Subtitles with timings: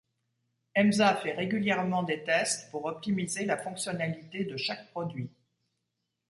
[0.73, 5.29] Emsa fait régulièrement de tests pour optimiser la fonctionnalité de chaque produit.